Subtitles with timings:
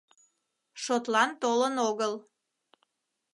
[0.83, 2.13] Шотлан толын огыл.